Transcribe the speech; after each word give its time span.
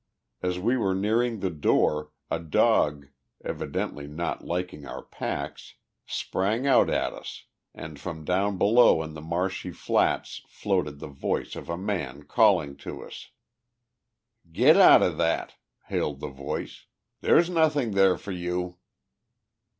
As 0.41 0.57
we 0.57 0.77
were 0.77 0.95
nearing 0.95 1.41
the 1.41 1.51
door, 1.51 2.09
a 2.31 2.39
dog, 2.39 3.09
evidently 3.45 4.07
not 4.07 4.43
liking 4.43 4.83
our 4.87 5.03
packs, 5.03 5.75
sprang 6.07 6.65
out 6.65 6.89
at 6.89 7.13
us, 7.13 7.45
and 7.75 7.99
from 7.99 8.25
down 8.25 8.57
below 8.57 9.03
in 9.03 9.13
the 9.13 9.21
marshy 9.21 9.69
flats 9.69 10.41
floated 10.47 10.97
the 10.97 11.07
voice 11.07 11.55
of 11.55 11.69
a 11.69 11.77
man 11.77 12.23
calling 12.23 12.75
to 12.77 13.03
us. 13.03 13.29
"Get 14.51 14.75
out 14.75 15.03
o' 15.03 15.11
that!" 15.17 15.53
hailed 15.85 16.19
the 16.19 16.29
voice. 16.29 16.87
"There's 17.19 17.51
nothing 17.51 17.91
there 17.91 18.17
for 18.17 18.31
you." 18.31 18.77